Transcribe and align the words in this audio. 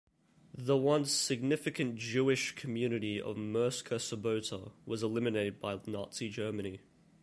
The 0.55 0.75
once 0.75 1.11
significant 1.11 1.93
Jewish 1.95 2.53
community 2.55 3.21
of 3.21 3.35
Murska 3.35 3.97
Sobota 3.99 4.71
was 4.83 5.03
eliminated 5.03 5.59
by 5.59 5.79
Nazi 5.85 6.27
Germany. 6.27 6.79